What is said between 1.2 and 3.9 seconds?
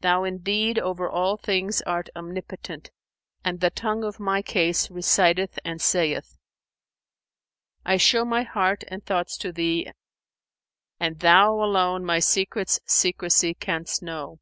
things art Omnipotent and the